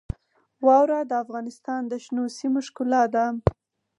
واوره 0.65 0.99
د 1.09 1.13
افغانستان 1.23 1.81
د 1.87 1.93
شنو 2.03 2.23
سیمو 2.37 2.59
ښکلا 2.67 3.03
ده. 3.13 3.25